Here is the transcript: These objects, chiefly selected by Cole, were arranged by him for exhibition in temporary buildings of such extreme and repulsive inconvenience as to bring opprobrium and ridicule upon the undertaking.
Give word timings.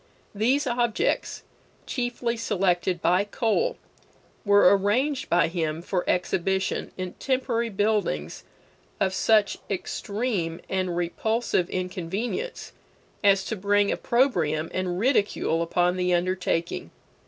These 0.33 0.65
objects, 0.65 1.43
chiefly 1.85 2.35
selected 2.35 3.03
by 3.03 3.23
Cole, 3.23 3.77
were 4.43 4.75
arranged 4.75 5.29
by 5.29 5.47
him 5.47 5.83
for 5.83 6.03
exhibition 6.09 6.91
in 6.97 7.13
temporary 7.19 7.69
buildings 7.69 8.43
of 8.99 9.13
such 9.13 9.59
extreme 9.69 10.59
and 10.67 10.97
repulsive 10.97 11.69
inconvenience 11.69 12.71
as 13.23 13.45
to 13.45 13.55
bring 13.55 13.91
opprobrium 13.91 14.71
and 14.73 14.97
ridicule 14.97 15.61
upon 15.61 15.97
the 15.97 16.15
undertaking. 16.15 16.89